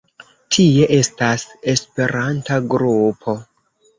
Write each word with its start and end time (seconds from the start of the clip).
Tie 0.55 0.87
estas 0.99 1.43
esperanta 1.75 2.57
grupo. 2.75 3.37